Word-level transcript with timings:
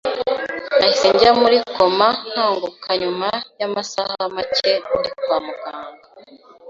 nahise 0.77 1.07
njya 1.13 1.31
muri 1.41 1.57
koma 1.75 2.07
nkanguka 2.29 2.89
nyuma 3.01 3.29
y’amasaha 3.59 4.21
make 4.35 4.71
ndi 4.97 5.09
kwa 5.23 5.37
muganga 5.45 6.07